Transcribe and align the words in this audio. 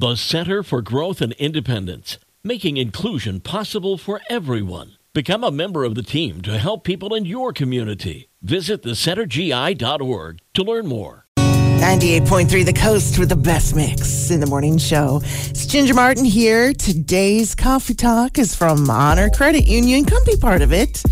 The 0.00 0.16
Center 0.16 0.62
for 0.62 0.80
Growth 0.80 1.20
and 1.20 1.34
Independence, 1.34 2.16
making 2.42 2.78
inclusion 2.78 3.38
possible 3.40 3.98
for 3.98 4.22
everyone. 4.30 4.92
Become 5.12 5.44
a 5.44 5.50
member 5.50 5.84
of 5.84 5.94
the 5.94 6.02
team 6.02 6.40
to 6.40 6.56
help 6.56 6.84
people 6.84 7.14
in 7.14 7.26
your 7.26 7.52
community. 7.52 8.30
Visit 8.40 8.82
thecentergi.org 8.82 10.38
to 10.54 10.62
learn 10.62 10.86
more. 10.86 11.26
98.3 11.36 12.64
The 12.64 12.72
Coast 12.72 13.18
with 13.18 13.28
the 13.28 13.36
best 13.36 13.76
mix 13.76 14.30
in 14.30 14.40
the 14.40 14.46
morning 14.46 14.78
show. 14.78 15.20
It's 15.22 15.66
Ginger 15.66 15.92
Martin 15.92 16.24
here. 16.24 16.72
Today's 16.72 17.54
coffee 17.54 17.92
talk 17.92 18.38
is 18.38 18.54
from 18.54 18.88
Honor 18.88 19.28
Credit 19.28 19.66
Union. 19.66 20.06
Come 20.06 20.24
be 20.24 20.36
part 20.38 20.62
of 20.62 20.72
it. 20.72 21.02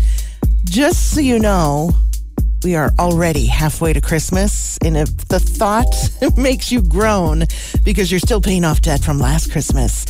Just 0.63 1.13
so 1.13 1.19
you 1.19 1.37
know, 1.37 1.91
we 2.63 2.75
are 2.75 2.91
already 2.99 3.45
halfway 3.45 3.93
to 3.93 4.01
Christmas. 4.01 4.77
And 4.79 4.97
if 4.97 5.15
the 5.27 5.39
thought 5.39 5.93
makes 6.37 6.71
you 6.71 6.81
groan 6.81 7.43
because 7.83 8.11
you're 8.11 8.19
still 8.19 8.41
paying 8.41 8.65
off 8.65 8.81
debt 8.81 9.03
from 9.03 9.19
last 9.19 9.51
Christmas, 9.51 10.05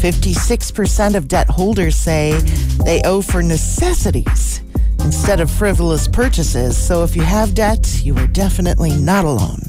56% 0.00 1.16
of 1.16 1.28
debt 1.28 1.50
holders 1.50 1.96
say 1.96 2.32
they 2.86 3.02
owe 3.02 3.20
for 3.20 3.42
necessities 3.42 4.62
instead 5.00 5.40
of 5.40 5.50
frivolous 5.50 6.08
purchases. 6.08 6.78
So 6.78 7.04
if 7.04 7.14
you 7.14 7.20
have 7.22 7.54
debt, 7.54 8.00
you 8.02 8.16
are 8.16 8.26
definitely 8.28 8.96
not 8.96 9.26
alone. 9.26 9.60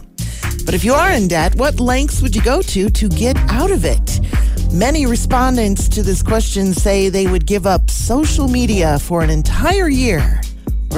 But 0.63 0.73
if 0.73 0.85
you 0.85 0.93
are 0.93 1.11
in 1.11 1.27
debt, 1.27 1.55
what 1.55 1.81
lengths 1.81 2.21
would 2.21 2.33
you 2.33 2.41
go 2.41 2.61
to 2.61 2.89
to 2.89 3.09
get 3.09 3.35
out 3.49 3.71
of 3.71 3.83
it? 3.83 4.21
Many 4.71 5.05
respondents 5.05 5.89
to 5.89 6.03
this 6.03 6.23
question 6.23 6.73
say 6.73 7.09
they 7.09 7.27
would 7.27 7.45
give 7.45 7.67
up 7.67 7.89
social 7.89 8.47
media 8.47 8.97
for 8.99 9.23
an 9.23 9.29
entire 9.29 9.89
year 9.89 10.39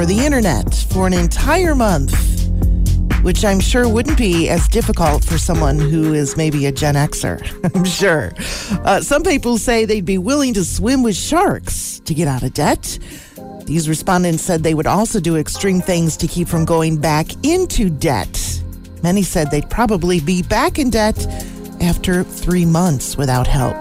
or 0.02 0.06
the 0.06 0.26
internet 0.26 0.74
for 0.90 1.06
an 1.06 1.14
entire 1.14 1.76
month, 1.76 2.12
which 3.22 3.46
I'm 3.46 3.60
sure 3.60 3.88
wouldn't 3.88 4.18
be 4.18 4.50
as 4.50 4.68
difficult 4.68 5.24
for 5.24 5.38
someone 5.38 5.78
who 5.78 6.16
is 6.16 6.36
maybe 6.36 6.66
a 6.66 6.72
Gen 6.72 6.96
Xer. 6.96 7.40
I'm 7.76 7.86
sure. 7.86 8.32
Uh, 8.84 9.02
some 9.02 9.22
people 9.22 9.60
say 9.60 9.86
they'd 9.86 10.04
be 10.04 10.18
willing 10.18 10.56
to 10.56 10.66
swim 10.66 11.04
with 11.04 11.16
sharks 11.16 12.00
to 12.06 12.16
get 12.16 12.28
out 12.28 12.42
of 12.42 12.52
debt. 12.56 12.98
These 13.66 13.88
respondents 13.88 14.42
said 14.42 14.64
they 14.64 14.74
would 14.74 14.88
also 14.88 15.20
do 15.20 15.36
extreme 15.36 15.82
things 15.82 16.18
to 16.18 16.28
keep 16.28 16.48
from 16.48 16.66
going 16.66 16.98
back 16.98 17.28
into 17.46 17.92
debt. 17.92 18.64
Many 19.04 19.22
said 19.22 19.52
they'd 19.52 19.70
probably 19.70 20.20
be 20.20 20.42
back 20.42 20.80
in 20.80 20.90
debt 20.90 21.28
after 21.80 22.24
three 22.24 22.66
months 22.66 23.18
without 23.18 23.46
help. 23.46 23.78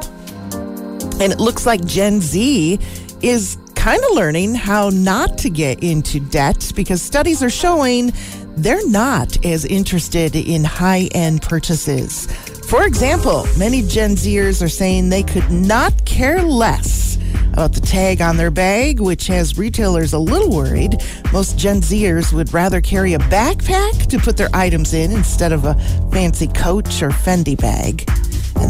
And 1.19 1.33
it 1.33 1.41
looks 1.41 1.65
like 1.65 1.83
Gen 1.87 2.21
Z 2.21 2.79
is 3.23 3.57
kind 3.81 4.05
of 4.05 4.15
learning 4.15 4.55
how 4.55 4.91
not 4.91 5.39
to 5.39 5.49
get 5.49 5.83
into 5.83 6.21
debt 6.21 6.71
because 6.77 7.01
studies 7.01 7.43
are 7.43 7.49
showing 7.49 8.13
they're 8.59 8.87
not 8.91 9.43
as 9.43 9.65
interested 9.65 10.37
in 10.37 10.63
high 10.63 11.09
end 11.15 11.41
purchases. 11.41 12.27
For 12.69 12.85
example, 12.85 13.47
many 13.57 13.81
Gen 13.81 14.17
Zers 14.17 14.63
are 14.63 14.69
saying 14.69 15.09
they 15.09 15.23
could 15.23 15.51
not 15.51 16.05
care 16.05 16.43
less 16.43 17.17
about 17.55 17.73
the 17.73 17.81
tag 17.81 18.21
on 18.21 18.37
their 18.37 18.51
bag, 18.51 19.01
which 19.01 19.27
has 19.29 19.57
retailers 19.57 20.13
a 20.13 20.19
little 20.19 20.51
worried. 20.51 21.03
Most 21.33 21.57
Gen 21.57 21.81
Zers 21.81 22.35
would 22.35 22.53
rather 22.53 22.83
carry 22.83 23.15
a 23.15 23.19
backpack 23.19 24.09
to 24.09 24.19
put 24.19 24.37
their 24.37 24.51
items 24.53 24.93
in 24.93 25.11
instead 25.11 25.53
of 25.53 25.65
a 25.65 25.75
fancy 26.13 26.49
Coach 26.49 27.01
or 27.01 27.09
Fendi 27.09 27.59
bag. 27.59 28.07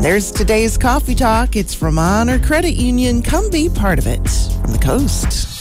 And 0.01 0.07
there's 0.07 0.33
today's 0.33 0.79
coffee 0.79 1.15
talk. 1.15 1.57
It's 1.57 1.75
from 1.75 1.99
Honor 1.99 2.39
Credit 2.39 2.73
Union. 2.73 3.21
Come 3.21 3.51
be 3.51 3.69
part 3.69 3.99
of 3.99 4.07
it 4.07 4.27
from 4.63 4.73
the 4.73 4.81
coast. 4.83 5.60